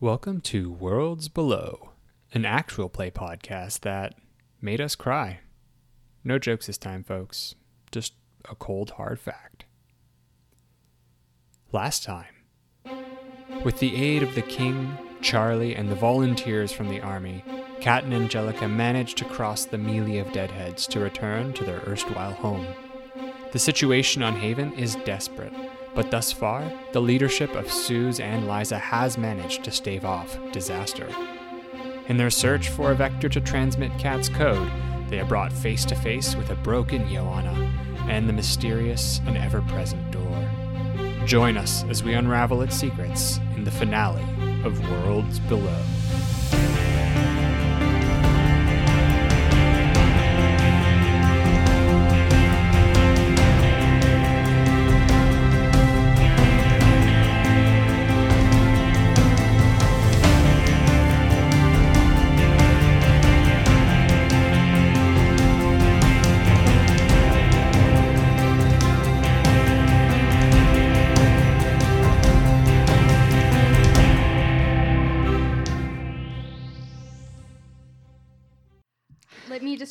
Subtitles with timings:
[0.00, 1.90] Welcome to Worlds Below,
[2.32, 4.16] an actual play podcast that
[4.60, 5.38] made us cry.
[6.24, 7.54] No jokes this time, folks.
[7.92, 8.14] Just
[8.50, 9.66] a cold, hard fact.
[11.70, 12.34] Last time,
[13.62, 17.44] with the aid of the king, Charlie, and the volunteers from the army,
[17.80, 22.34] Kat and Angelica managed to cross the melee of deadheads to return to their erstwhile
[22.34, 22.66] home.
[23.52, 25.52] The situation on Haven is desperate,
[25.94, 31.08] but thus far, the leadership of Suze and Liza has managed to stave off disaster.
[32.08, 34.70] In their search for a vector to transmit Kat's code,
[35.08, 37.72] they are brought face to face with a broken Joanna
[38.08, 40.50] and the mysterious and ever present door.
[41.26, 44.22] Join us as we unravel its secrets in the finale
[44.64, 45.82] of Worlds Below.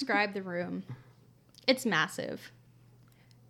[0.05, 0.83] Describe the room.
[1.67, 2.51] It's massive.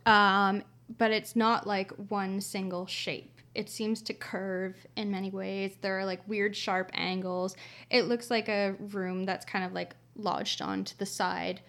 [0.06, 0.64] Um,
[0.98, 3.42] but it's not like one single shape.
[3.56, 5.76] It seems to curve in many ways.
[5.82, 7.56] There are like weird sharp angles.
[7.90, 11.62] It looks like a room that's kind of like lodged onto the side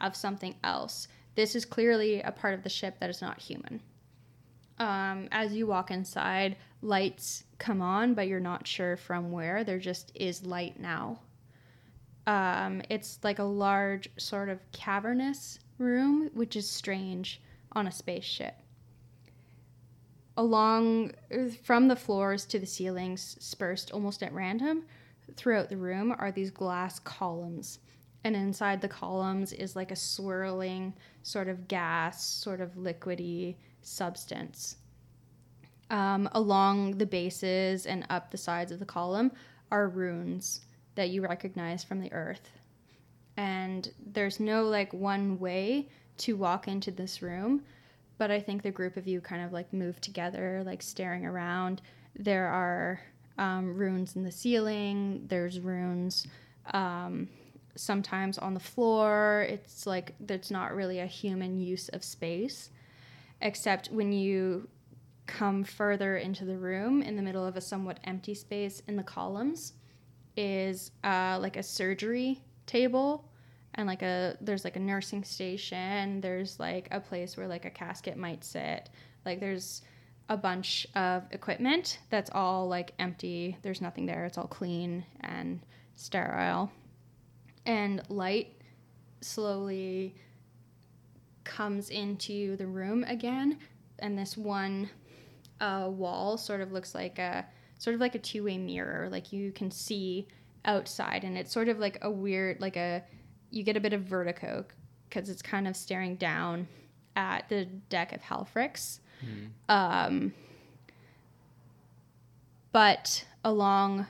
[0.00, 1.08] of something else.
[1.34, 3.80] This is clearly a part of the ship that is not human.
[4.78, 9.64] Um, as you walk inside, lights come on, but you're not sure from where.
[9.64, 11.20] There just is light now.
[12.26, 17.40] Um, it's like a large, sort of cavernous room, which is strange
[17.72, 18.54] on a spaceship.
[20.36, 21.12] Along
[21.62, 24.84] from the floors to the ceilings, dispersed almost at random
[25.36, 27.80] throughout the room, are these glass columns.
[28.24, 34.76] And inside the columns is like a swirling sort of gas, sort of liquidy substance.
[35.90, 39.32] Um, along the bases and up the sides of the column
[39.70, 40.60] are runes
[40.94, 42.50] that you recognize from the earth.
[43.36, 45.88] And there's no like one way
[46.18, 47.62] to walk into this room,
[48.18, 51.80] but I think the group of you kind of like move together, like staring around.
[52.14, 53.00] There are
[53.38, 56.26] um, runes in the ceiling, there's runes
[56.74, 57.28] um,
[57.74, 59.46] sometimes on the floor.
[59.48, 62.70] It's like there's not really a human use of space,
[63.40, 64.68] except when you
[65.26, 69.02] come further into the room in the middle of a somewhat empty space in the
[69.02, 69.72] columns
[70.36, 73.28] is uh, like a surgery table
[73.74, 76.20] and like a there's like a nursing station.
[76.20, 78.90] There's like a place where like a casket might sit.
[79.24, 79.82] Like there's
[80.28, 83.56] a bunch of equipment that's all like empty.
[83.62, 84.24] There's nothing there.
[84.24, 85.60] It's all clean and
[85.94, 86.70] sterile.
[87.66, 88.56] And light
[89.20, 90.14] slowly
[91.44, 93.58] comes into the room again.
[93.98, 94.90] And this one
[95.60, 97.46] uh, wall sort of looks like a
[97.82, 100.28] sort of like a two-way mirror like you can see
[100.64, 103.02] outside and it's sort of like a weird like a
[103.50, 104.64] you get a bit of vertigo
[105.08, 106.66] because it's kind of staring down
[107.16, 108.98] at the deck of Halfrix.
[109.68, 110.32] Um,
[112.72, 114.06] but along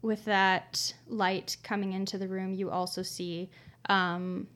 [0.00, 3.50] with that light coming into the room, you also see
[3.88, 4.46] um,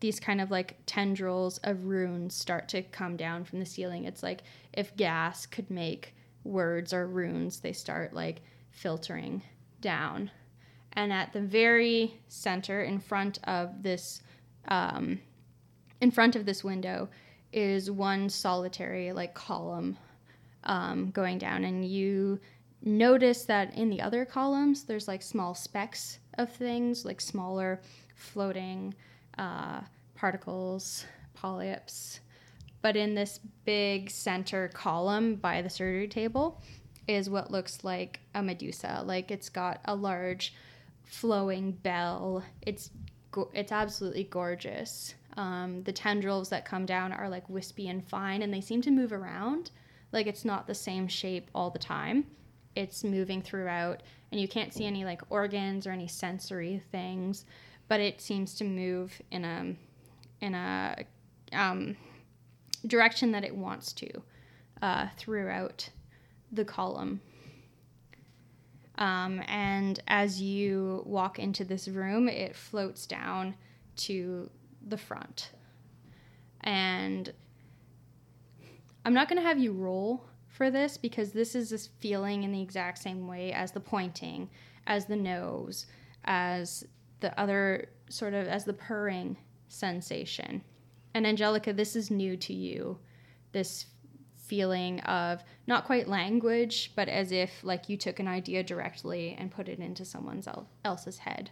[0.00, 4.04] these kind of like tendrils of runes start to come down from the ceiling.
[4.04, 4.42] It's like
[4.72, 9.42] if gas could make words or runes, they start like filtering
[9.80, 10.30] down.
[10.92, 14.22] And at the very center, in front of this,
[14.68, 15.18] um,
[16.00, 17.08] in front of this window,
[17.52, 19.96] is one solitary like column
[20.64, 22.40] um, going down, and you
[22.82, 27.80] notice that in the other columns there's like small specks of things, like smaller
[28.14, 28.94] floating
[29.38, 29.80] uh,
[30.14, 32.20] particles, polyps.
[32.84, 36.60] But in this big center column by the surgery table
[37.08, 39.02] is what looks like a medusa.
[39.06, 40.52] Like it's got a large
[41.02, 42.44] flowing bell.
[42.60, 42.90] It's
[43.54, 45.14] it's absolutely gorgeous.
[45.38, 48.90] Um, the tendrils that come down are like wispy and fine, and they seem to
[48.90, 49.70] move around.
[50.12, 52.26] Like it's not the same shape all the time.
[52.76, 57.46] It's moving throughout, and you can't see any like organs or any sensory things,
[57.88, 59.74] but it seems to move in a
[60.42, 61.06] in a
[61.54, 61.96] um,
[62.86, 64.22] direction that it wants to
[64.82, 65.88] uh, throughout
[66.52, 67.20] the column.
[68.96, 73.56] Um, and as you walk into this room, it floats down
[73.96, 74.50] to
[74.86, 75.50] the front.
[76.60, 77.32] And
[79.04, 82.52] I'm not going to have you roll for this because this is this feeling in
[82.52, 84.48] the exact same way as the pointing,
[84.86, 85.86] as the nose,
[86.24, 86.84] as
[87.20, 89.36] the other sort of as the purring
[89.68, 90.62] sensation.
[91.14, 92.98] And Angelica, this is new to you.
[93.52, 93.86] This
[94.36, 99.50] feeling of not quite language, but as if like you took an idea directly and
[99.50, 101.50] put it into someone el- else's head.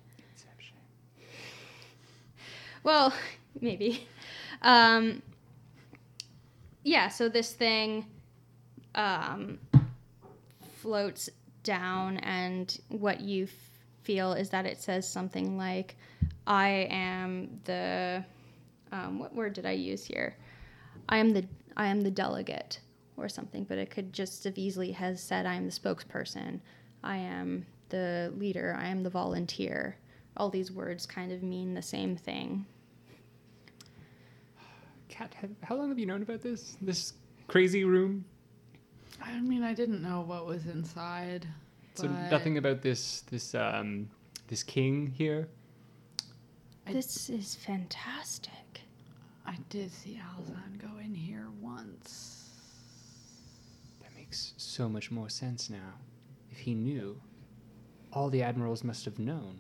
[2.83, 3.15] Well,
[3.61, 4.07] maybe.
[4.61, 5.23] Um,
[6.85, 8.07] yeah, so this thing
[8.95, 9.59] um,
[10.81, 11.31] floats
[11.63, 13.51] down, and what you f-
[14.03, 15.97] feel is that it says something like,
[16.47, 18.25] I am the.
[18.93, 20.37] Um, what word did I use here?
[21.09, 21.45] I am the
[21.77, 22.81] I am the delegate
[23.17, 26.61] or something, but it could just as easily has said I am the spokesperson,
[27.03, 29.97] I am the leader, I am the volunteer.
[30.37, 32.65] All these words kind of mean the same thing.
[35.09, 36.77] Kat, have, how long have you known about this?
[36.81, 37.15] This
[37.49, 38.25] crazy room?
[39.23, 41.47] I mean, I didn't know what was inside.
[41.95, 44.09] So but nothing about this this um
[44.49, 45.49] this king here.
[46.87, 48.53] I- This is fantastic.
[49.47, 52.51] I did see Alzan go in here once.
[54.03, 55.95] That makes so much more sense now.
[56.51, 57.21] If he knew,
[58.13, 59.57] all the admirals must have known.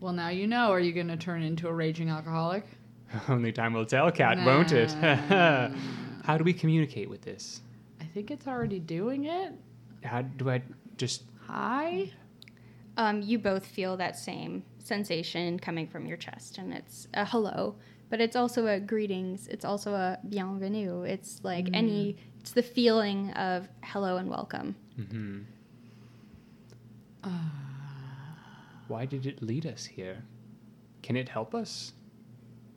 [0.00, 0.70] Well, now you know.
[0.70, 2.64] Are you going to turn into a raging alcoholic?
[3.28, 4.90] Only time will tell, Kat, won't it?
[6.24, 7.62] How do we communicate with this?
[8.00, 9.52] I think it's already doing it.
[10.02, 10.62] How do I
[10.96, 12.10] just Hi.
[12.96, 17.74] Um, you both feel that same sensation coming from your chest, and it's a hello,
[18.14, 19.48] but it's also a greetings.
[19.48, 21.02] It's also a bienvenue.
[21.02, 22.16] It's like any.
[22.38, 24.76] It's the feeling of hello and welcome.
[24.94, 25.40] hmm
[28.86, 30.22] Why did it lead us here?
[31.02, 31.92] Can it help us?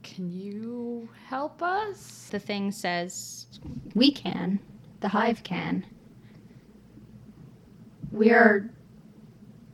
[0.01, 2.30] Can you help us?
[2.31, 3.45] The thing says,
[3.94, 4.60] "We can.
[5.01, 5.86] The hive can.
[8.12, 8.72] We are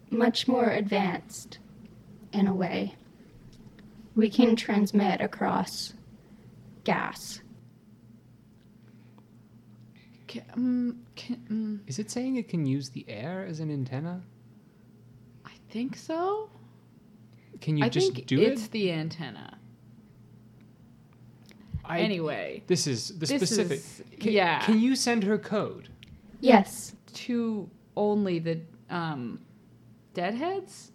[0.09, 1.59] much more advanced,
[2.33, 2.95] in a way.
[4.15, 5.93] We can transmit across
[6.83, 7.41] gas."
[10.27, 14.21] Can, um, can, um, Is it saying it can use the air as an antenna?
[15.45, 16.49] I think so.
[17.61, 18.53] Can you I just think do it's it?
[18.53, 19.57] It's the antenna.
[21.85, 23.79] I, anyway, this is the this specific.
[23.79, 24.59] is- Can, yeah.
[24.61, 25.89] Can you send her code?
[26.39, 26.95] Yes.
[27.13, 29.39] to only the um,
[30.15, 30.91] deadheads.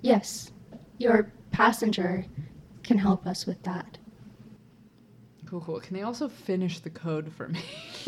[0.00, 0.50] Yes,
[0.98, 2.24] your passenger
[2.82, 3.98] can help us with that.
[5.46, 5.80] Cool, cool.
[5.80, 7.60] Can they also finish the code for me?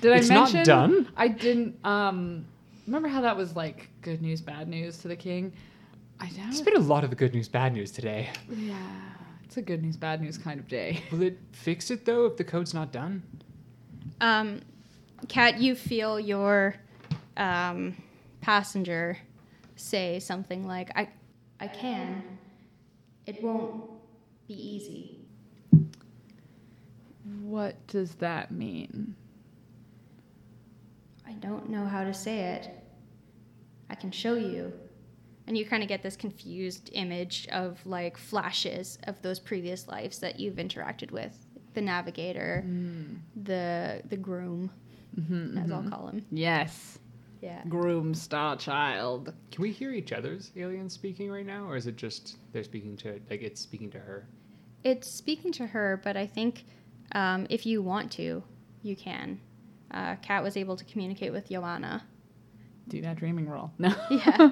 [0.00, 1.08] Did It's I not done?
[1.16, 1.84] I didn't.
[1.84, 2.44] Um,
[2.86, 5.52] remember how that was like good news, bad news to the king?
[6.18, 6.64] I There's haven't.
[6.64, 8.30] been a lot of the good news, bad news today.
[8.48, 8.74] Yeah,
[9.44, 11.02] it's a good news, bad news kind of day.
[11.12, 13.22] Will it fix it though if the code's not done?
[14.20, 14.60] Um,
[15.28, 16.74] Kat, you feel your
[17.36, 17.94] um,
[18.40, 19.18] passenger
[19.76, 21.08] say something like, "I,
[21.60, 22.38] I can.
[23.30, 23.84] It won't
[24.48, 25.18] be easy."
[27.42, 29.14] What does that mean?
[31.26, 32.70] I don't know how to say it.
[33.88, 34.72] I can show you.
[35.46, 40.18] And you kind of get this confused image of like flashes of those previous lives
[40.20, 41.34] that you've interacted with.
[41.74, 42.64] The navigator,
[43.36, 44.70] the the groom,
[45.18, 46.24] Mm-hmm, as I'll call him.
[46.30, 46.98] Yes,
[47.40, 47.62] Yeah.
[47.68, 49.32] groom star child.
[49.50, 52.96] Can we hear each other's aliens speaking right now, or is it just they're speaking
[52.98, 54.26] to like it's speaking to her?
[54.84, 56.64] It's speaking to her, but I think
[57.12, 58.42] um, if you want to,
[58.82, 59.40] you can.
[59.90, 62.04] Uh, Kat was able to communicate with Joanna.
[62.88, 63.70] Do that dreaming roll.
[63.78, 63.94] No.
[64.10, 64.50] Yeah.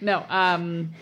[0.00, 0.24] no.
[0.28, 0.92] Um.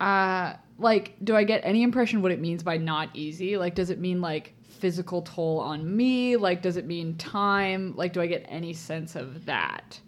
[0.00, 0.54] Uh.
[0.78, 3.58] Like, do I get any impression what it means by not easy?
[3.58, 6.36] Like, does it mean like physical toll on me?
[6.36, 7.94] Like, does it mean time?
[7.96, 10.00] Like, do I get any sense of that?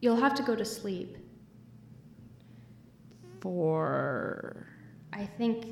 [0.00, 1.16] You'll have to go to sleep.
[3.40, 4.66] For
[5.12, 5.66] I think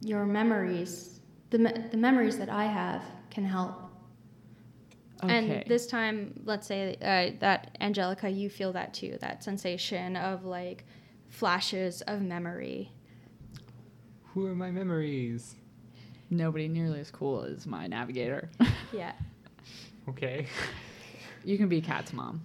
[0.00, 1.20] your memories,
[1.50, 3.74] the, me- the memories that I have, can help.
[5.22, 5.60] okay.
[5.60, 10.44] And this time, let's say uh, that Angelica, you feel that too that sensation of
[10.44, 10.84] like
[11.28, 12.92] flashes of memory.
[14.34, 15.56] Who are my memories?
[16.30, 18.50] nobody nearly as cool as my navigator.
[18.92, 19.12] Yeah.
[20.08, 20.46] Okay.
[21.44, 22.40] you can be Kat's mom.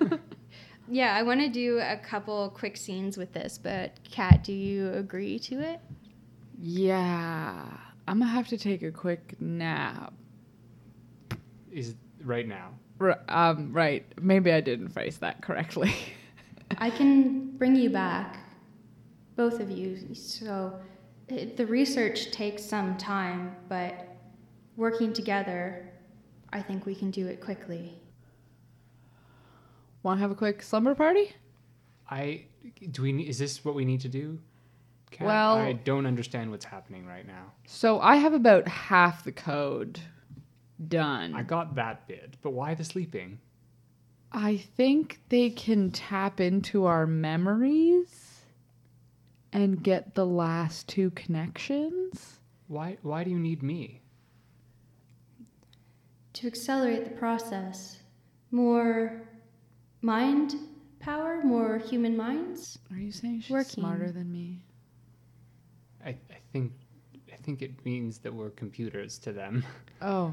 [0.90, 4.90] Yeah, I want to do a couple quick scenes with this, but Kat, do you
[4.92, 5.80] agree to it?
[6.60, 7.66] yeah.
[8.06, 10.14] I'm gonna have to take a quick nap.
[11.70, 12.70] Is right now.
[13.00, 13.70] R- um.
[13.72, 14.06] Right.
[14.18, 15.94] Maybe I didn't phrase that correctly.
[16.78, 18.38] I can bring you back,
[19.36, 20.14] both of you.
[20.14, 20.80] So
[21.28, 24.08] it, the research takes some time, but
[24.76, 25.90] working together,
[26.50, 28.00] I think we can do it quickly.
[30.08, 31.32] Want to have a quick slumber party?
[32.10, 32.46] I
[32.90, 34.38] do we ne- is this what we need to do?
[35.10, 35.26] Kat?
[35.26, 37.52] Well- I don't understand what's happening right now.
[37.66, 40.00] So I have about half the code
[40.88, 41.34] done.
[41.34, 43.38] I got that bit, but why the sleeping?
[44.32, 48.44] I think they can tap into our memories
[49.52, 52.38] and get the last two connections.
[52.66, 54.00] Why why do you need me?
[56.32, 57.98] To accelerate the process,
[58.50, 59.27] more
[60.02, 60.54] mind
[61.00, 62.78] power, more human minds.
[62.90, 63.70] Are you saying she's Working.
[63.70, 64.60] smarter than me?
[66.04, 66.72] I, I think
[67.32, 69.64] I think it means that we're computers to them.
[70.00, 70.32] Oh,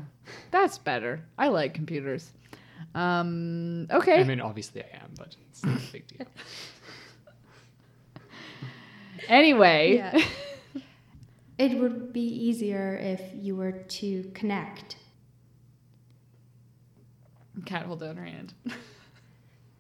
[0.51, 1.25] that's better.
[1.39, 2.31] I like computers.
[2.93, 4.19] Um, okay.
[4.19, 6.27] I mean, obviously I am, but it's not a big deal.
[9.27, 10.24] anyway, Yeah.
[11.57, 14.98] It would be easier if you were to connect.
[17.65, 18.53] Kat hold down her hand.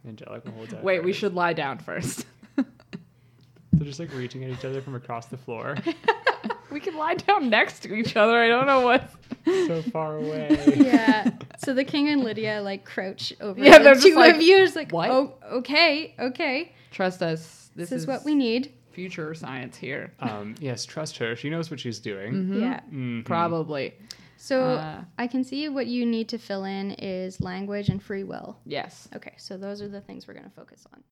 [0.07, 0.83] Angelica holds out.
[0.83, 2.25] Wait, we should lie down first.
[2.55, 5.75] They're just like reaching at each other from across the floor,
[6.71, 8.37] we can lie down next to each other.
[8.37, 9.09] I don't know what.
[9.45, 10.57] so far away.
[10.77, 11.29] Yeah.
[11.57, 14.41] so the king and Lydia like crouch over Yeah, the they're just two like, of
[14.41, 14.57] you.
[14.63, 16.73] It's like, "What?" oh, okay, okay.
[16.91, 17.69] Trust us.
[17.75, 18.71] This, is, what we need.
[18.93, 20.13] Future science here.
[20.19, 21.35] Um, yes, trust her.
[21.35, 22.33] She knows what she's doing.
[22.33, 22.61] Mhm.
[22.61, 22.79] Yeah.
[22.89, 23.25] Mhm.
[23.25, 23.93] Probably.
[24.37, 28.23] So Uh, I can see what you need to fill in is language and free
[28.23, 28.57] will.
[28.65, 29.07] Yes.
[29.15, 31.03] Okay, so those are the things we're going to focus on.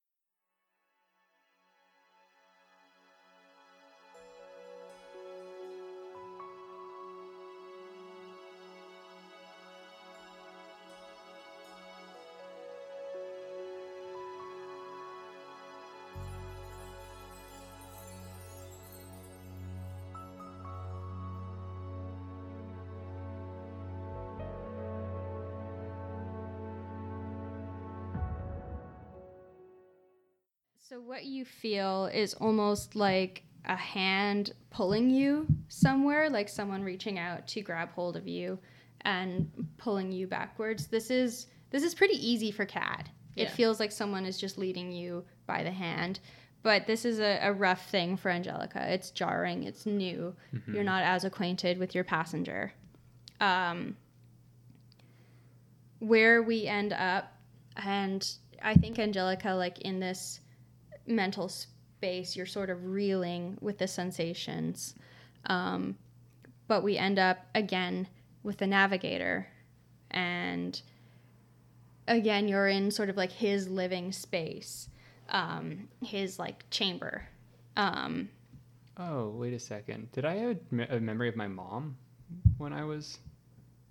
[30.94, 37.18] So what you feel is almost like a hand pulling you somewhere, like someone reaching
[37.18, 38.60] out to grab hold of you
[39.02, 40.86] and pulling you backwards.
[40.86, 43.10] This is this is pretty easy for.
[43.36, 43.50] It Yeah.
[43.50, 46.20] feels like someone is just leading you by the hand.
[46.62, 48.94] But this is a, a rough thing for Angelica.
[48.94, 49.64] It's jarring.
[49.64, 50.36] It's new.
[50.68, 52.72] You're not as acquainted with your passenger.
[53.42, 53.98] Um,
[55.98, 57.34] where we end up,
[57.78, 58.24] and
[58.62, 60.40] I think Angelica, like in this
[61.08, 64.96] mental space, you're sort of reeling with the sensations.
[65.46, 65.98] Um,
[66.68, 68.08] but we end up again
[68.44, 69.48] with the navigator.
[70.12, 70.82] And
[72.08, 74.90] again, you're in sort of like his living space,
[75.30, 77.28] um, his like chamber.
[77.76, 78.30] Um,
[78.96, 80.12] Oh, wait a second.
[80.12, 81.98] Did I have a, a memory of my mom
[82.58, 83.18] when I was?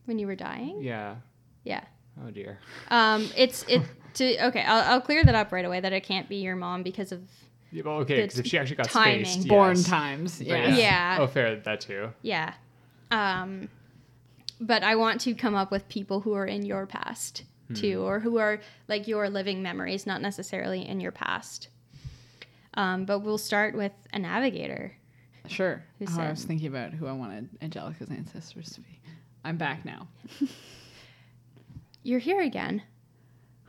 [0.05, 0.81] when you were dying?
[0.83, 1.17] Yeah.
[1.65, 1.85] Yeah.
[2.21, 2.59] Oh dear.
[2.91, 3.83] Um, it's it
[4.15, 4.63] to okay.
[4.63, 5.81] I'll, I'll clear that up right away.
[5.81, 7.23] That it can't be your mom because of
[7.71, 9.25] Yeah, well, okay, because if she actually got timing.
[9.25, 9.87] spaced, Born yes.
[9.87, 10.39] times.
[10.39, 10.77] But Yeah.
[10.77, 11.17] Yeah.
[11.21, 11.57] Oh, fair.
[11.57, 12.11] That too.
[12.23, 12.55] yeah.
[13.11, 13.69] Um,
[14.61, 18.21] but I want to come up with people who are in your past too, or
[18.21, 21.69] who are like your living memories, not necessarily in your past.
[22.75, 24.93] Um, but we'll start with a navigator.
[25.47, 25.83] Sure.
[25.99, 29.01] Who oh, I was thinking about who I wanted Angelica's ancestors to be.
[29.45, 30.09] I'm back now.
[32.03, 32.83] You're here again.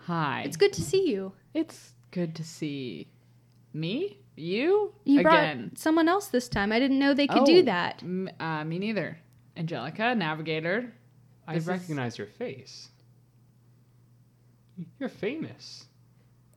[0.06, 0.44] Hi.
[0.46, 1.34] It's good to see you.
[1.54, 3.08] It's good to see
[3.74, 5.68] me, you, You again.
[5.70, 6.72] brought someone else this time.
[6.72, 8.02] I didn't know they could do Oh, that.
[8.04, 9.18] M- uh, me neither.
[9.56, 10.92] Angelica, navigator.
[11.48, 12.90] I This is- recognize your face.
[15.00, 15.86] You're famous.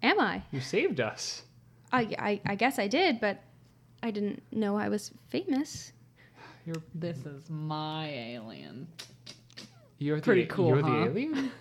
[0.02, 0.42] Am I?
[0.50, 1.42] You saved us.
[1.92, 3.42] I, I, I guess I did, but
[4.02, 5.92] I didn't know I was famous.
[6.64, 8.88] You're This is my alien.
[9.98, 10.90] you're Pretty the, cool, You're huh?
[10.90, 11.52] the alien.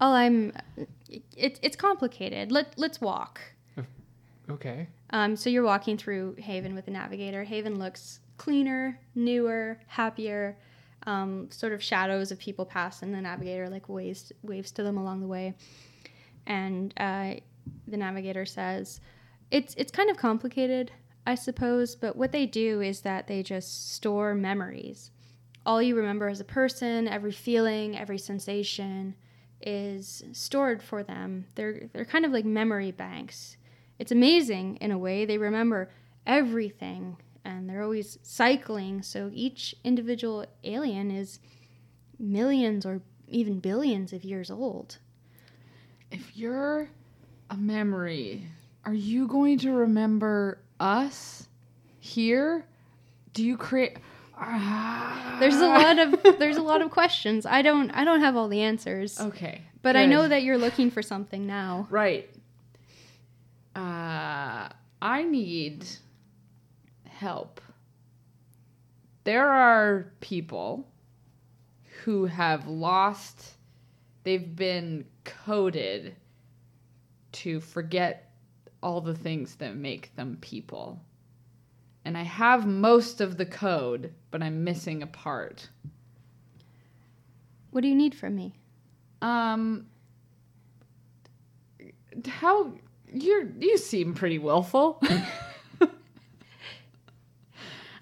[0.00, 0.52] Oh, I'm.
[1.36, 2.50] It, it's complicated.
[2.50, 3.40] Let Let's walk.
[4.50, 4.88] Okay.
[5.10, 7.44] Um, so you're walking through Haven with the navigator.
[7.44, 10.56] Haven looks cleaner, newer, happier.
[11.06, 14.98] Um, sort of shadows of people pass, and the navigator like waves waves to them
[14.98, 15.54] along the way.
[16.46, 17.34] And uh,
[17.86, 19.00] the navigator says,
[19.50, 20.92] "It's it's kind of complicated,
[21.26, 25.10] I suppose, but what they do is that they just store memories.
[25.64, 29.14] All you remember as a person, every feeling, every sensation."
[29.60, 31.46] Is stored for them.
[31.54, 33.56] They're they're kind of like memory banks.
[33.98, 35.24] It's amazing in a way.
[35.24, 35.90] They remember
[36.26, 39.02] everything and they're always cycling.
[39.02, 41.40] So each individual alien is
[42.18, 44.98] millions or even billions of years old.
[46.10, 46.88] If you're
[47.50, 48.46] a memory,
[48.84, 51.48] are you going to remember us
[51.98, 52.64] here?
[53.32, 53.98] Do you create.
[55.40, 57.46] There's a lot of there's a lot of questions.
[57.46, 59.20] I don't I don't have all the answers.
[59.20, 59.62] Okay.
[59.82, 61.86] But I know that you're looking for something now.
[61.90, 62.28] Right.
[63.74, 64.68] Uh,
[65.00, 65.86] I need
[67.08, 67.60] help.
[69.24, 70.86] There are people
[72.04, 73.56] who have lost,
[74.22, 76.16] they've been coded
[77.32, 78.32] to forget
[78.82, 81.02] all the things that make them people.
[82.10, 85.68] And I have most of the code, but I'm missing a part.
[87.70, 88.56] What do you need from me?
[89.22, 89.86] Um,
[92.26, 92.72] how
[93.14, 95.00] you're you seem pretty willful.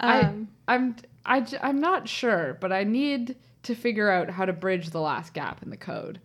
[0.01, 0.97] I Um, I'm
[1.27, 5.35] I I'm not sure, but I need to figure out how to bridge the last
[5.35, 6.19] gap in the code.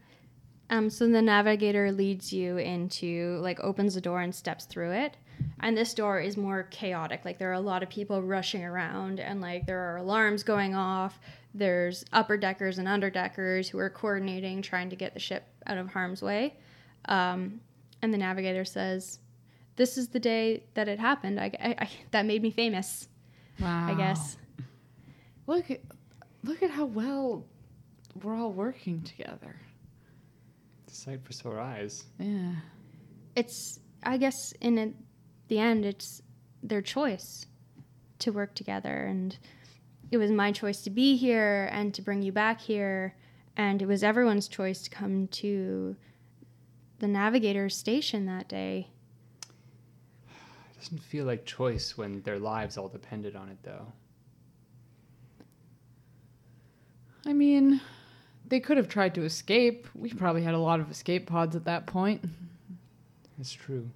[0.69, 5.17] Um, so the navigator leads you into, like, opens the door and steps through it.
[5.59, 7.23] And this door is more chaotic.
[7.23, 10.75] Like, there are a lot of people rushing around, and, like, there are alarms going
[10.75, 11.19] off.
[11.53, 15.89] There's upper deckers and underdeckers who are coordinating, trying to get the ship out of
[15.89, 16.55] harm's way.
[17.05, 17.61] Um,
[18.01, 19.19] and the navigator says,
[19.77, 21.39] This is the day that it happened.
[21.39, 23.07] I, I, I- that made me famous,
[23.59, 23.87] Wow.
[23.89, 24.37] I guess.
[25.47, 25.79] Look at
[26.43, 27.45] look at how well
[28.21, 29.55] we're all working together.
[30.87, 32.03] It's a sight for sore eyes.
[32.19, 32.51] Yeah.
[33.35, 34.93] It's, I guess, in it,
[35.47, 36.21] the end, it's
[36.61, 37.45] their choice
[38.19, 39.05] to work together.
[39.05, 39.37] And
[40.11, 43.15] it was my choice to be here and to bring you back here.
[43.57, 45.95] And it was everyone's choice to come to
[46.99, 48.87] the navigator station that day.
[50.23, 53.91] It doesn't feel like choice when their lives all depended on it, though.
[57.25, 57.79] I mean,
[58.47, 59.87] they could have tried to escape.
[59.95, 62.23] We probably had a lot of escape pods at that point.
[63.39, 63.89] It's true.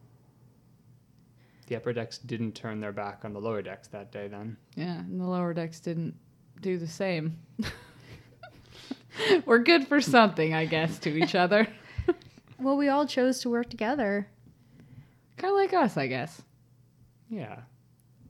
[1.67, 4.57] The upper decks didn't turn their back on the lower decks that day, then.
[4.75, 6.15] Yeah, and the lower decks didn't
[6.61, 7.37] do the same.
[9.45, 11.67] We're good for something, I guess, to each other.
[12.59, 14.27] Well, we all chose to work together.
[15.37, 16.41] kind of like us, I guess.
[17.29, 17.59] Yeah.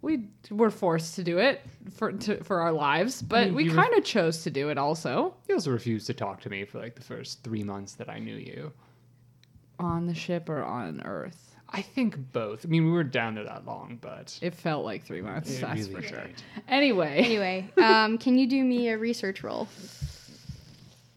[0.01, 3.93] We were forced to do it for to, for our lives, but mean, we kind
[3.95, 6.95] of chose to do it also You also refused to talk to me for like
[6.95, 8.71] the first three months that I knew you.
[9.79, 11.46] on the ship or on Earth.
[11.69, 12.65] I think both.
[12.65, 15.51] I mean, we were down there that long, but It felt like three months.
[15.51, 16.21] it that's really for sure.
[16.21, 16.43] did.
[16.67, 19.67] Anyway, Anyway, um, can you do me a research roll?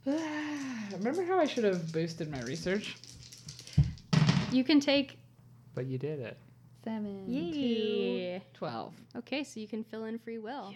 [0.07, 2.97] remember how I should have boosted my research?
[4.51, 5.19] You can take.
[5.75, 6.37] But you did it.
[6.85, 8.43] Seven, Yay.
[8.55, 8.95] twelve.
[9.17, 10.75] Okay, so you can fill in free will.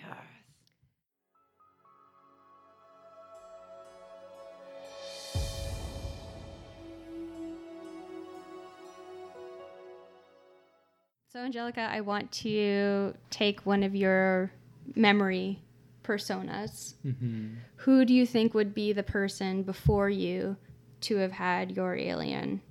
[11.34, 14.52] So, Angelica, I want to take one of your
[14.94, 15.60] memory
[16.04, 16.94] personas.
[17.04, 17.54] Mm-hmm.
[17.74, 20.56] Who do you think would be the person before you
[21.00, 22.62] to have had your alien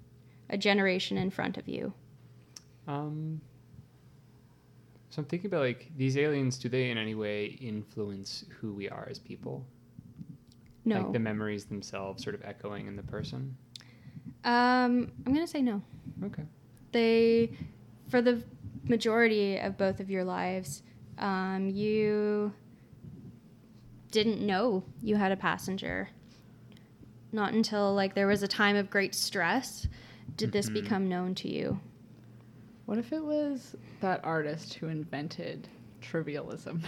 [0.49, 1.91] a generation in front of you?
[2.87, 3.41] Um.
[5.09, 6.57] So I'm thinking about like these aliens.
[6.57, 9.65] Do they in any way influence who we are as people?
[10.85, 11.01] No.
[11.01, 13.57] Like the memories themselves, sort of echoing in the person.
[14.45, 15.81] um, I'm going to say no.
[16.23, 16.43] Okay.
[16.93, 17.51] they
[18.07, 18.43] for the
[18.87, 20.83] majority of both of your lives
[21.19, 22.51] um, you
[24.11, 26.09] didn't know you had a passenger
[27.31, 29.87] not until like there was a time of great stress
[30.37, 30.73] did this Mhm.
[30.73, 31.79] become known to you
[32.85, 35.67] What if it was that artist who invented
[36.01, 36.81] trivialism?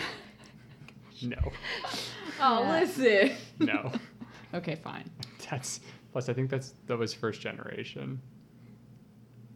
[1.21, 1.37] No.
[2.41, 2.79] oh, Yeah.
[2.79, 3.31] listen.
[3.59, 3.91] No.
[4.53, 5.09] Okay, fine.
[5.49, 5.79] that's
[6.11, 6.29] plus.
[6.29, 8.21] I think that's that was first generation.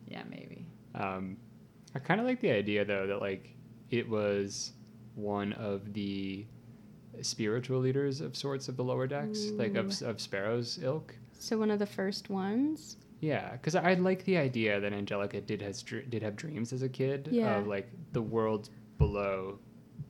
[0.08, 0.65] Yeah, maybe.
[0.95, 1.38] Um,
[1.95, 3.56] I kind of like the idea though that like
[3.89, 4.73] it was
[5.15, 6.45] one of the
[7.21, 11.15] spiritual leaders of sorts of the lower decks, like of of Sparrow's ilk.
[11.38, 15.62] so one of the first ones Yeah, because I like the idea that Angelica did
[15.62, 17.58] has dr- did have dreams as a kid Yeah.
[17.60, 19.60] of like the world below,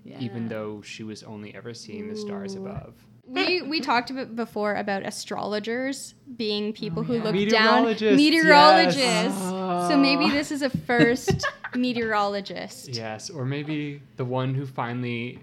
[0.04, 0.20] Yeah.
[0.20, 2.94] even though she was only ever seeing the stars above.
[3.30, 7.24] We we talked about before about astrologers being people who yeah.
[7.24, 9.88] look down Meteorologists, meteorologists yes.
[9.90, 15.40] so maybe this is a first meteorologist Yes, or maybe the one who finally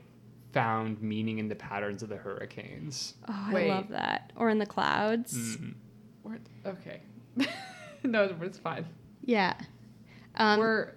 [0.53, 3.15] found meaning in the patterns of the hurricanes.
[3.29, 3.71] oh Wait.
[3.71, 5.75] i love that or in the clouds Mm.
[6.23, 7.01] We're, okay.
[8.03, 8.85] no, it's fine.
[9.25, 9.55] Yeah.
[10.35, 10.91] Um, we're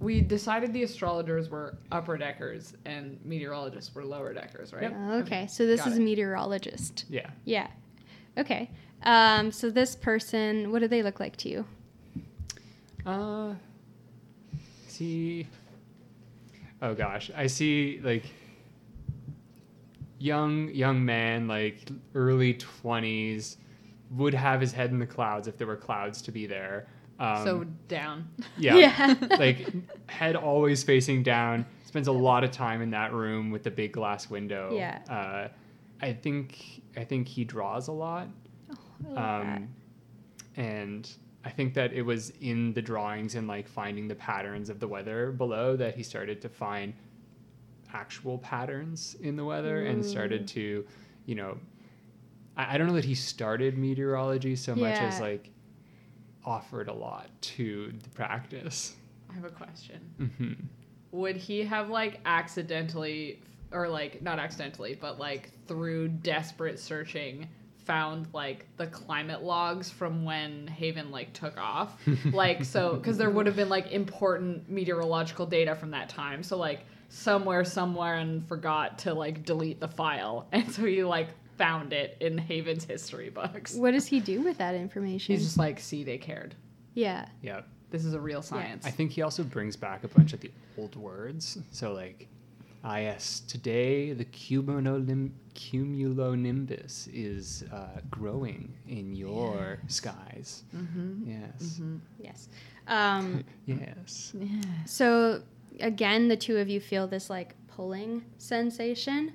[0.00, 4.82] we decided the astrologers were upper deckers and meteorologists were lower deckers, right?
[4.82, 4.96] Yep.
[5.26, 6.00] okay, so this Got is it.
[6.00, 7.04] a meteorologist.
[7.08, 7.30] Yeah.
[7.44, 7.68] Yeah.
[8.36, 8.70] Okay.
[9.02, 11.64] Um, so this person, what do they look like to you?
[13.04, 13.54] Uh,
[14.86, 15.46] see.
[16.80, 18.24] Oh gosh, I see like
[20.18, 23.56] young young man, like early twenties,
[24.10, 26.86] would have his head in the clouds if there were clouds to be there.
[27.18, 28.28] Um, so down.
[28.56, 29.14] yeah, Yeah.
[29.38, 29.66] like
[30.08, 31.66] head always facing down.
[31.84, 34.72] Spends a lot of time in that room with the big glass window.
[34.74, 35.00] Yeah.
[35.08, 35.48] Uh,
[36.00, 38.28] I think I think he draws a lot.
[38.70, 39.14] Oh, I love
[39.46, 39.56] that.
[39.56, 39.68] Um,
[40.56, 41.10] and
[41.44, 44.88] I think that it was in the drawings and like finding the patterns of the
[44.88, 46.92] weather below that he started to find
[47.92, 50.84] actual patterns in the weather and started to,
[51.26, 51.56] you know,
[52.56, 55.50] I, I don't know that he started meteorology so much as like
[56.48, 58.96] offered a lot to the practice.
[59.30, 60.00] I have a question.
[60.16, 60.52] hmm
[61.12, 67.46] Would he have like accidentally, or like not accidentally, but like through desperate searching,
[67.84, 72.00] found like the climate logs from when Haven like took off?
[72.32, 76.42] like so, because there would have been like important meteorological data from that time.
[76.42, 76.80] So like
[77.10, 82.16] somewhere, somewhere, and forgot to like delete the file, and so he like found it
[82.20, 83.74] in Haven's history books.
[83.74, 85.34] What does he do with that information?
[85.34, 86.54] He's just like, see, they cared.
[86.94, 87.26] yeah.
[87.42, 87.62] Yeah.
[87.90, 88.84] This is a real science.
[88.86, 91.56] I think he also brings back a bunch of the old words.
[91.70, 92.28] So like,
[92.84, 100.64] ah yes, today the cumulonim- cumulonimbus is uh, growing in your skies.
[100.76, 101.30] Mm-hmm.
[101.30, 101.80] Yes.
[102.20, 102.48] Yes.
[102.86, 104.32] Um, Yes.
[104.38, 104.60] Yeah.
[104.84, 105.42] so
[105.80, 109.32] again, the two of you feel this like pulling sensation,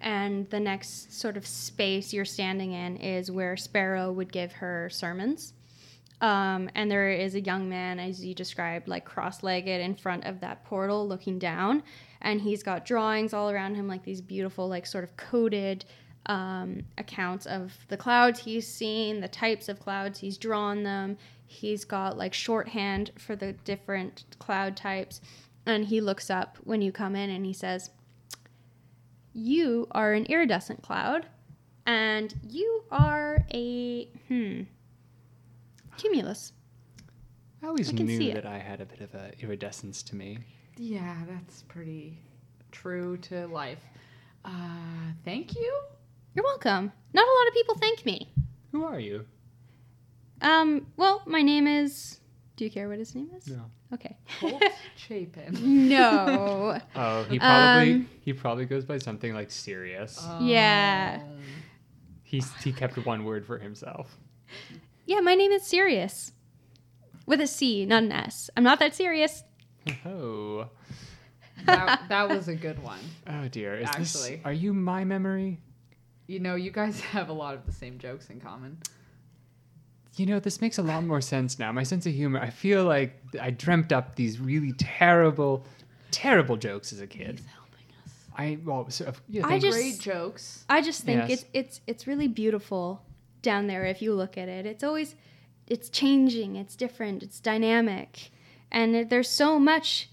[0.00, 4.88] and the next sort of space you're standing in is where Sparrow would give her
[4.90, 5.54] sermons.
[6.20, 10.24] Um, and there is a young man, as you described, like cross legged in front
[10.24, 11.82] of that portal looking down.
[12.20, 15.84] And he's got drawings all around him, like these beautiful, like sort of coded
[16.26, 21.16] um, accounts of the clouds he's seen, the types of clouds he's drawn them.
[21.46, 25.20] He's got like shorthand for the different cloud types.
[25.66, 27.90] And he looks up when you come in and he says,
[29.32, 31.26] You are an iridescent cloud,
[31.86, 34.62] and you are a, hmm,
[35.96, 36.52] cumulus.
[37.62, 40.38] I always I knew that I had a bit of a iridescence to me.
[40.76, 42.18] Yeah, that's pretty
[42.70, 43.82] true to life.
[44.44, 45.80] Uh, thank you.
[46.34, 46.92] You're welcome.
[47.12, 48.32] Not a lot of people thank me.
[48.72, 49.26] Who are you?
[50.40, 52.20] Um, well, my name is.
[52.56, 53.48] Do you care what his name is?
[53.48, 53.64] No.
[53.92, 54.16] Okay.
[54.40, 54.62] Colt
[54.96, 55.88] Chapin.
[55.88, 56.78] no.
[56.94, 60.24] Oh, he probably Um, he probably goes by something like Sirius.
[60.40, 61.20] Yeah.
[61.22, 61.38] Um,
[62.22, 64.18] He's he kept one word for himself.
[65.06, 66.32] Yeah, my name is Sirius.
[67.24, 68.50] With a C, not an S.
[68.56, 69.44] I'm not that serious.
[70.04, 70.68] Oh.
[71.64, 73.00] that, that was a good one.
[73.26, 73.76] Oh dear.
[73.76, 74.36] Is Actually.
[74.36, 75.60] this are you my memory?
[76.26, 78.76] You know, you guys have a lot of the same jokes in common.
[80.18, 81.70] You know, this makes a lot more sense now.
[81.72, 85.64] My sense of humor, I feel like I dreamt up these really terrible,
[86.10, 87.38] terrible jokes as a kid.
[87.38, 88.12] He's helping us.
[88.36, 90.64] I, well, so, yeah, I just- Great jokes.
[90.68, 91.42] I just think Yes.
[91.42, 93.02] it's it's it's really beautiful
[93.42, 94.66] down there if you look at it.
[94.66, 95.14] It's always
[95.66, 98.30] it's changing, it's different, it's dynamic.
[98.72, 100.10] And there's so much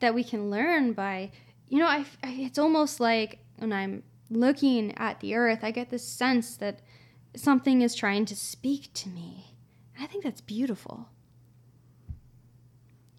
[0.00, 1.30] that we can learn by
[1.68, 5.90] you know, I, I it's almost like when I'm looking at the earth, I get
[5.90, 6.80] this sense that
[7.34, 9.47] something is trying to speak to me.
[10.00, 11.08] I think that's beautiful.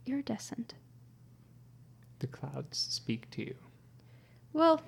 [0.06, 0.74] Iridescent.
[2.20, 3.56] the clouds speak to you.
[4.54, 4.82] Well,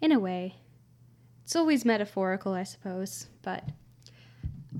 [0.00, 0.56] in a way,
[1.44, 3.64] it's always metaphorical, I suppose, but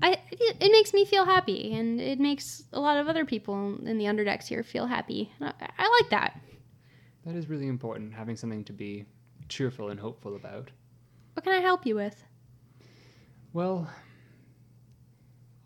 [0.01, 3.77] I it, it makes me feel happy, and it makes a lot of other people
[3.85, 5.31] in the underdecks here feel happy.
[5.41, 6.39] I, I like that.
[7.25, 9.05] That is really important, having something to be
[9.49, 10.71] cheerful and hopeful about.
[11.33, 12.23] What can I help you with?
[13.53, 13.87] Well,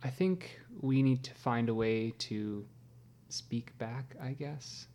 [0.06, 2.64] I think we need to find a way to
[3.30, 4.86] speak back, I guess.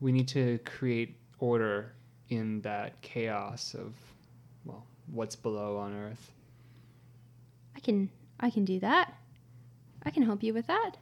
[0.00, 1.92] We need to create order
[2.28, 3.94] in that chaos of,
[4.64, 6.32] well, what's below on Earth.
[7.76, 9.14] I can I can do that.
[10.02, 10.96] I can help you with that.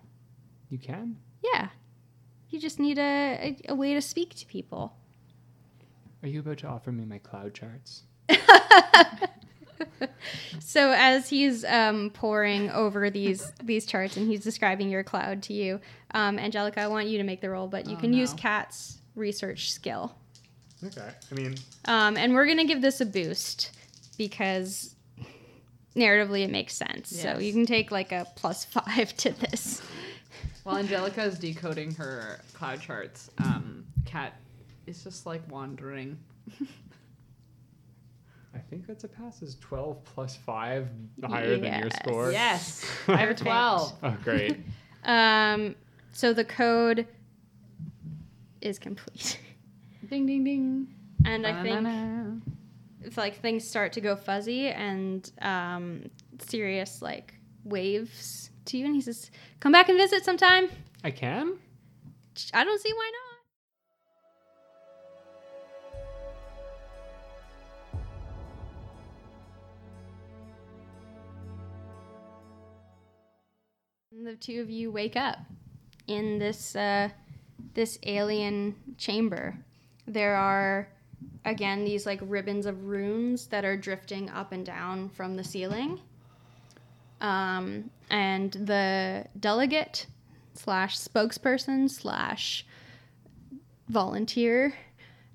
[0.68, 1.16] You can?
[1.42, 1.68] Yeah.
[2.50, 4.94] You just need a, a, a way to speak to people.
[6.22, 8.02] Are you about to offer me my cloud charts?
[10.61, 15.52] So as he's um, poring over these these charts and he's describing your cloud to
[15.52, 15.80] you,
[16.12, 18.38] um, Angelica, I want you to make the roll, but you Oh, can use no.
[18.38, 20.14] Kat's research skill.
[20.85, 21.09] Okay.
[21.30, 21.54] I mean,
[21.87, 23.70] Um, and we're gonna give this a boost
[24.18, 24.94] because
[25.96, 27.09] narratively it makes sense.
[27.16, 29.80] So you can take like a plus five to this.
[30.64, 34.35] While Angelica is decoding her cloud charts, um, Kat
[34.87, 36.18] is just like wandering.
[38.54, 39.42] I think that's a pass.
[39.42, 40.88] Is 12 plus 5
[41.24, 42.30] higher than your score?
[42.32, 43.92] Yes, I have a 12.
[44.02, 44.58] Oh, great.
[45.06, 45.74] Um,
[46.12, 47.06] so the code
[48.62, 49.38] is complete,
[50.08, 50.88] Ding, ding, ding.
[51.26, 52.42] and I think
[53.02, 58.94] it's like things start to go fuzzy and um, Sirius like waves to you and
[58.94, 60.70] he says, "Come back and visit sometime."
[61.04, 61.58] I can?
[62.54, 63.23] I don't see why not.
[74.24, 75.37] The two of you wake up
[76.06, 77.10] in this uh,
[77.74, 79.54] this alien chamber.
[80.06, 80.88] There are
[81.44, 86.00] again these like ribbons of runes that are drifting up and down from the ceiling.
[87.20, 90.06] Um, and the delegate
[90.54, 92.64] slash spokesperson slash
[93.90, 94.72] volunteer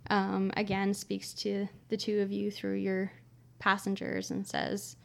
[0.10, 3.12] um, again speaks to the two of you through your
[3.60, 4.96] passengers and says,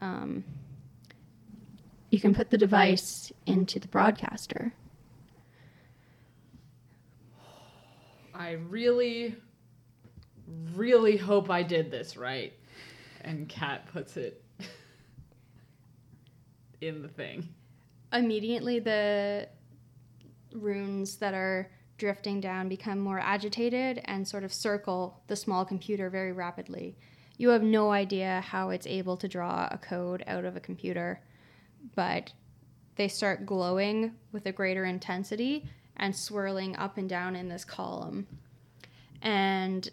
[0.00, 0.44] um,
[2.12, 4.74] "You can put the device into the broadcaster."
[8.34, 9.36] I really,
[10.74, 12.52] really hope I did this right.
[13.22, 14.44] And Kat puts it
[16.82, 17.48] in the thing.
[18.12, 19.48] Immediately, the
[20.52, 26.10] runes that are drifting down become more agitated and sort of circle the small computer
[26.10, 26.98] very rapidly.
[27.38, 31.22] You have no idea how it's able to draw a code out of a computer,
[31.94, 32.32] but
[32.96, 35.64] they start glowing with a greater intensity
[35.96, 38.26] and swirling up and down in this column.
[39.22, 39.88] And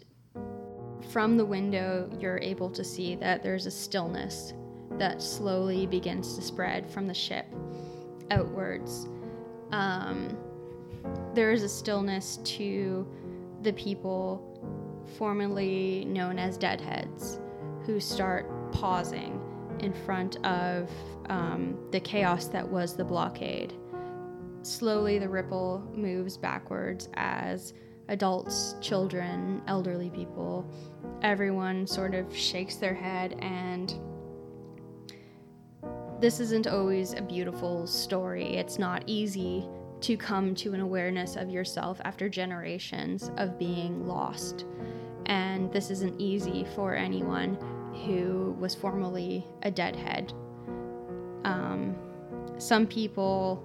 [1.10, 4.52] from the window, you're able to see that there's a stillness
[4.92, 7.46] that slowly begins to spread from the ship
[8.30, 9.08] outwards.
[9.72, 10.36] Um,
[11.34, 13.06] there is a stillness to
[13.62, 14.46] the people
[15.16, 17.40] formerly known as deadheads
[17.84, 19.39] who start pausing
[19.80, 20.90] in front of
[21.26, 23.74] um, the chaos that was the blockade.
[24.62, 27.72] Slowly, the ripple moves backwards as
[28.08, 30.70] adults, children, elderly people,
[31.22, 33.94] everyone sort of shakes their head and
[36.20, 38.56] this isn't always a beautiful story.
[38.56, 39.66] It's not easy
[40.02, 44.66] to come to an awareness of yourself after generations of being lost.
[45.30, 47.56] And this isn't easy for anyone
[48.04, 50.32] who was formerly a deadhead.
[51.44, 51.96] Um,
[52.58, 53.64] some people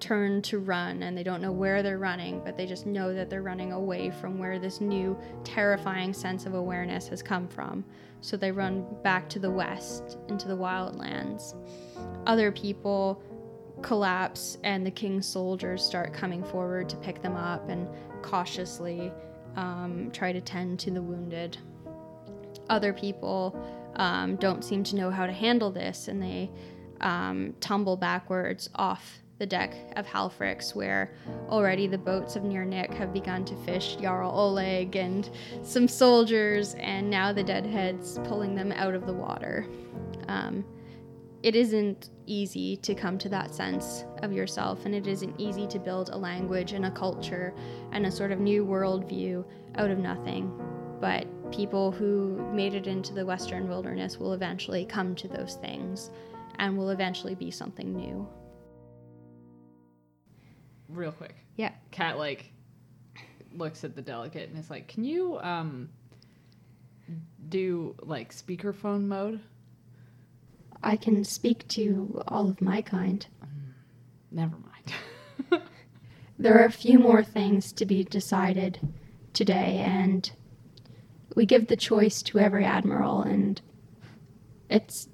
[0.00, 3.30] turn to run and they don't know where they're running, but they just know that
[3.30, 7.84] they're running away from where this new terrifying sense of awareness has come from.
[8.20, 11.54] So they run back to the west into the wildlands.
[12.26, 13.22] Other people
[13.82, 17.88] collapse and the king's soldiers start coming forward to pick them up and
[18.20, 19.12] cautiously
[19.56, 21.58] um, try to tend to the wounded.
[22.68, 23.58] Other people
[23.96, 26.50] um, don't seem to know how to handle this and they
[27.00, 31.14] um, tumble backwards off the deck of Halfrix, where
[31.48, 35.30] already the boats of Near Nick have begun to fish Jarl Oleg and
[35.62, 39.66] some soldiers, and now the deadheads pulling them out of the water.
[40.28, 40.62] Um,
[41.42, 45.78] it isn't easy to come to that sense of yourself, and it isn't easy to
[45.78, 47.54] build a language and a culture
[47.92, 49.44] and a sort of new worldview
[49.76, 50.52] out of nothing.
[51.00, 56.10] But people who made it into the Western wilderness will eventually come to those things
[56.58, 58.28] and will eventually be something new.
[60.88, 61.34] Real quick.
[61.56, 61.72] Yeah.
[61.90, 62.52] Kat like
[63.52, 65.88] looks at the delegate and is like, "Can you um
[67.48, 69.40] do like speakerphone mode?"
[70.82, 73.26] I can speak to all of my kind.
[74.30, 74.69] Never mind.
[76.40, 78.80] There are a few more things to be decided
[79.34, 80.32] today, and
[81.36, 83.60] we give the choice to every admiral, and
[84.70, 85.06] it's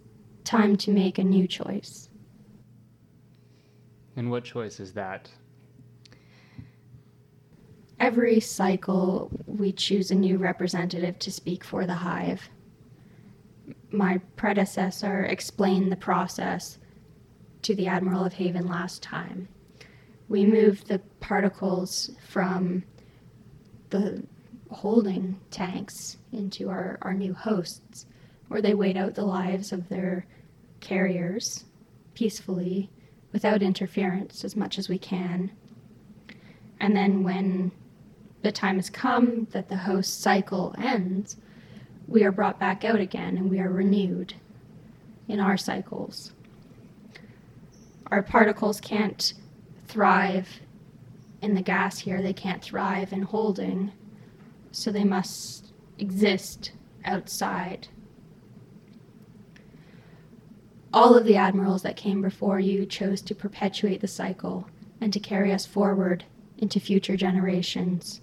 [0.44, 2.08] time to make a new choice.
[4.14, 5.28] And what choice is that?
[7.98, 12.48] Every cycle, we choose a new representative to speak for the hive.
[13.90, 16.78] My predecessor explained the process
[17.62, 19.48] to the Admiral of Haven last time.
[20.28, 22.82] We moved the particles from
[23.90, 24.22] the
[24.70, 28.06] holding tanks into our, our new hosts,
[28.48, 30.26] where they wait out the lives of their
[30.80, 31.64] carriers
[32.14, 32.90] peacefully
[33.32, 35.50] without interference as much as we can.
[36.80, 37.72] And then when
[38.42, 41.36] the time has come that the host cycle ends,
[42.06, 44.34] we are brought back out again and we are renewed
[45.28, 46.32] in our cycles.
[48.08, 49.34] Our particles can't
[49.86, 50.60] thrive
[51.42, 53.92] in the gas here, they can't thrive in holding,
[54.72, 56.72] so they must exist
[57.04, 57.88] outside.
[60.92, 64.68] All of the admirals that came before you chose to perpetuate the cycle
[65.00, 66.24] and to carry us forward
[66.58, 68.22] into future generations,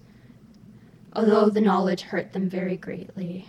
[1.13, 3.47] although the knowledge hurt them very greatly.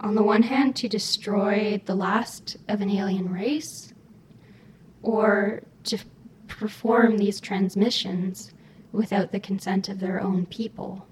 [0.00, 3.92] on the one hand, to destroy the last of an alien race,
[5.02, 5.98] or to
[6.58, 8.52] perform these transmissions
[8.92, 11.06] without the consent of their own people.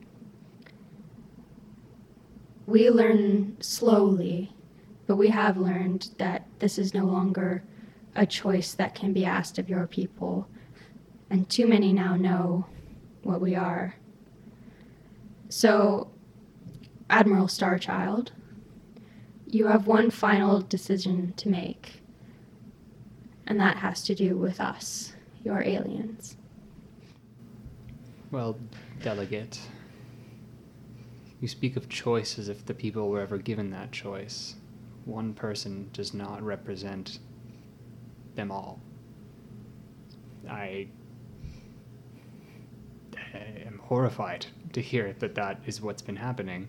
[2.66, 4.54] We learn slowly,
[5.06, 7.62] but we have learned that this is no longer
[8.16, 10.48] a choice that can be asked of your people,
[11.30, 12.66] and too many now know
[13.22, 13.96] what we are.
[15.48, 16.10] So,
[17.10, 18.30] Admiral Starchild,
[19.46, 22.02] you have one final decision to make,
[23.46, 25.12] and that has to do with us,
[25.44, 26.36] your aliens.
[28.30, 28.58] Well,
[29.02, 29.60] delegate,
[31.40, 34.56] you speak of choice as if the people were ever given that choice.
[35.04, 37.18] One person does not represent
[38.34, 38.80] them all.
[40.48, 40.88] I
[43.34, 46.68] am horrified to hear that that is what's been happening.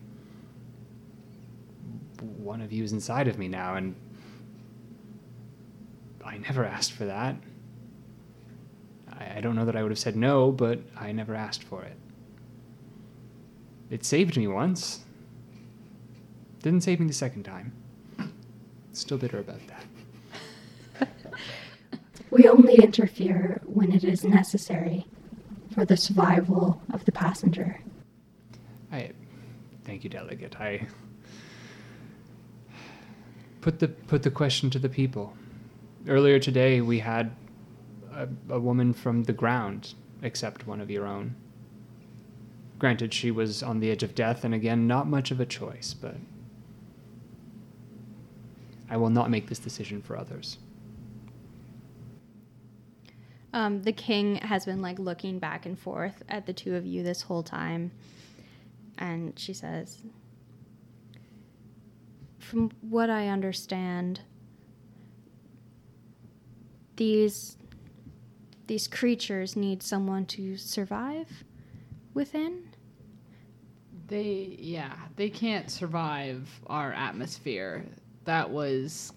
[2.20, 3.94] One of you is inside of me now, and
[6.24, 7.36] I never asked for that.
[9.18, 11.82] I, I don't know that I would have said no, but I never asked for
[11.82, 11.96] it.
[13.90, 15.04] It saved me once.
[16.62, 17.72] Didn't save me the second time.
[18.92, 21.08] Still bitter about that.
[22.30, 25.06] We only interfere when it is necessary
[25.72, 27.80] for the survival of the passenger.
[28.92, 29.12] I
[29.84, 30.60] thank you, delegate.
[30.60, 30.86] I
[33.60, 35.34] put the put the question to the people.
[36.08, 37.34] Earlier today, we had
[38.16, 41.34] a, a woman from the ground except one of your own.
[42.78, 45.94] Granted, she was on the edge of death, and again, not much of a choice,
[45.94, 46.16] but
[48.90, 50.58] I will not make this decision for others.
[53.52, 57.02] Um, the king has been like looking back and forth at the two of you
[57.02, 57.90] this whole time.
[58.98, 60.02] And she says,
[62.38, 64.20] From what I understand,
[66.96, 67.56] these
[68.66, 71.28] these creatures need someone to survive
[72.14, 72.62] within.
[74.08, 77.84] They, yeah, they can't survive our atmosphere.
[78.24, 79.12] That was.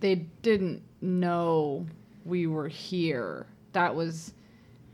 [0.00, 1.86] They didn't know
[2.24, 3.46] we were here.
[3.72, 4.32] That was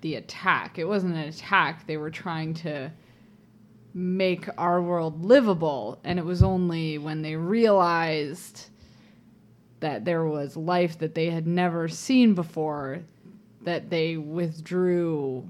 [0.00, 0.78] the attack.
[0.78, 1.86] It wasn't an attack.
[1.86, 2.90] They were trying to
[3.92, 6.00] make our world livable.
[6.04, 8.70] And it was only when they realized
[9.80, 13.02] that there was life that they had never seen before
[13.64, 15.48] that they withdrew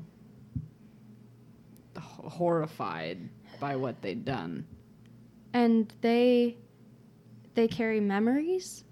[1.97, 3.29] horrified
[3.61, 4.67] by what they'd done.
[5.53, 6.57] And they
[7.55, 8.85] they carry memories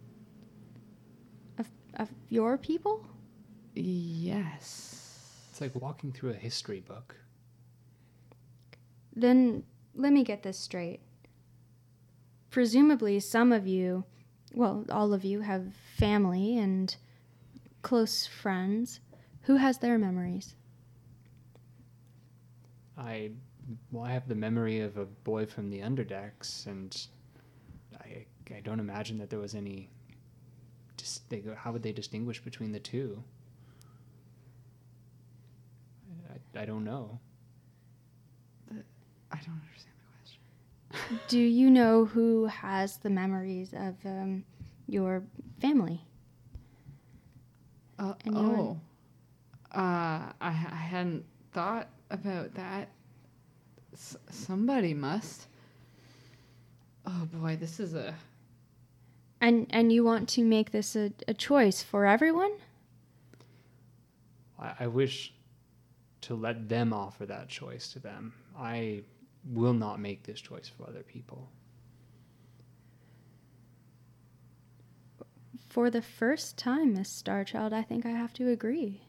[1.59, 3.05] of of your people?
[3.75, 5.49] Yes.
[5.51, 7.17] It's like walking through a history book.
[9.15, 11.01] Then let me get this straight.
[12.51, 14.05] Presumably, some of you,
[14.55, 16.95] well, all of you, have family and
[17.83, 19.01] close friends.
[19.43, 20.55] Who has their memories?
[22.97, 23.31] I
[23.91, 26.97] well, I have the memory of a boy from the underdecks, and
[28.01, 29.89] I I don't imagine that there was any.
[30.97, 33.23] Just they, how would they distinguish between the two?
[36.55, 37.19] I, I don't know.
[38.71, 41.19] I don't understand the question.
[41.29, 44.45] Do you know who has the memories of um,
[44.87, 45.23] your
[45.61, 46.03] family?
[47.99, 48.81] Uh, And your- oh.
[49.75, 52.89] Uh, I, I hadn't thought about that.
[53.95, 55.47] S- somebody must.
[57.07, 58.15] Oh boy, this is a.
[59.41, 62.53] And and you want to make this a, a choice for everyone?
[64.59, 65.33] I, I wish
[66.23, 68.35] to let them offer that choice to them.
[68.57, 69.03] I
[69.51, 71.49] will not make this choice for other people.
[75.69, 79.01] For the first time, Miss Starchild, I think I have to agree.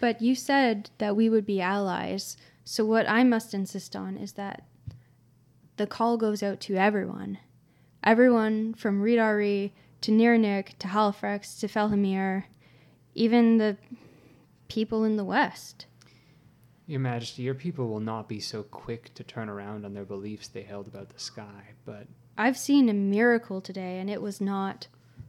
[0.00, 4.32] But you said that we would be allies, so what I must insist on is
[4.32, 4.64] that
[5.76, 7.38] the call goes out to everyone.
[8.04, 9.72] Everyone from Ridari
[10.02, 12.44] to Nirnik to Halifax to Felhamir,
[13.14, 13.76] even the
[14.68, 15.86] people in the West.
[16.86, 20.48] Your Majesty, your people will not be so quick to turn around on their beliefs
[20.48, 24.86] they held about the sky, but I've seen a miracle today, and it was not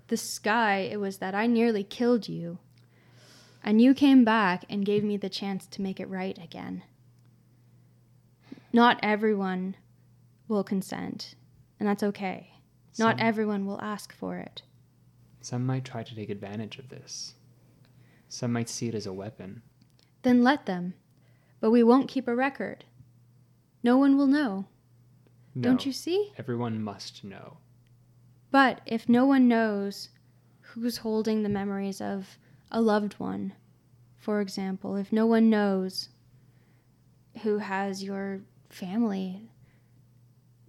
[0.08, 2.60] the sky, it was that I nearly killed you.
[3.64, 6.84] And you came back and gave me the chance to make it right again.
[8.72, 9.76] Not everyone
[10.48, 11.36] will consent,
[11.80, 12.54] and that's okay.
[12.98, 14.64] Not everyone will ask for it.
[15.42, 17.34] some might try to take advantage of this.
[18.28, 19.62] Some might see it as a weapon.
[20.22, 20.94] Then let them.
[21.60, 22.86] But we won't keep a record.
[23.84, 24.66] No one will know.
[25.60, 26.32] Don't you see?
[26.38, 27.58] Everyone must know.
[28.52, 30.10] But if no one knows
[30.62, 32.38] who's holding the memories of
[32.72, 33.54] a loved one,
[34.18, 36.10] for example, if no one knows
[37.44, 39.50] who has your family,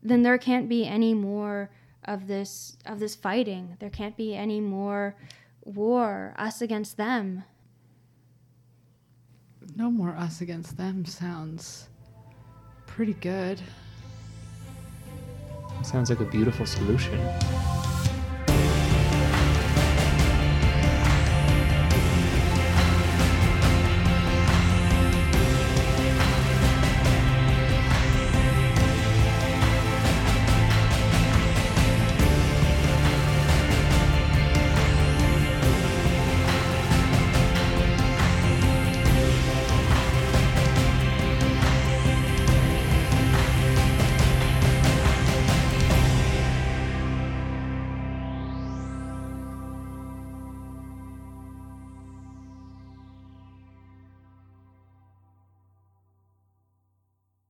[0.02, 1.70] then there can't be any more
[2.04, 3.76] of this of this fighting.
[3.80, 5.14] There can't be any more
[5.64, 7.44] war, us against them.
[9.76, 11.88] No more us against them sounds
[12.86, 13.60] pretty good.
[15.82, 17.18] Sounds like a beautiful solution.